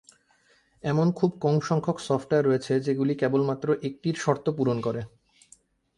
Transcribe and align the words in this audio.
এমন 0.83 1.07
খুব 1.11 1.31
কম 1.41 1.55
সংখ্যক 1.61 1.97
সফটওয়্যার 1.99 2.47
রয়েছে 2.47 2.73
যেগুলি 2.79 3.13
কেবলমাত্র 3.15 3.67
একটির 3.83 4.15
শর্ত 4.15 4.45
পূরণ 4.49 4.77
করে। 4.81 5.01